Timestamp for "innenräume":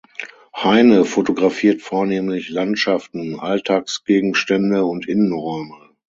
5.07-5.91